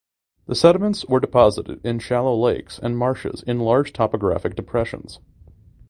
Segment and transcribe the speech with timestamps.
[0.47, 5.19] The sediments were deposited in shallow lakes and marshes in large topographic depressions.